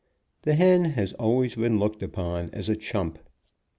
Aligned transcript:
The 0.41 0.55
hen 0.55 0.85
has 0.93 1.13
always 1.13 1.53
been 1.53 1.77
looked 1.77 2.01
upon 2.01 2.49
as 2.53 2.69
a 2.69 2.75
chump. 2.75 3.19